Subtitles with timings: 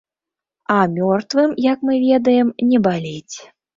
[0.75, 3.35] А мёртвым, як мы ведаем, не баліць.